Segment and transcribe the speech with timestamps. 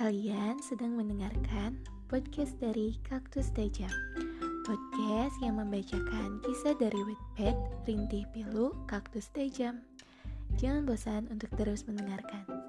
[0.00, 1.76] Kalian sedang mendengarkan
[2.08, 3.92] podcast dari Kaktus Tajam
[4.64, 9.84] Podcast yang membacakan kisah dari Wattpad, Rintih Pilu, Kaktus Tajam
[10.56, 12.59] Jangan bosan untuk terus mendengarkan.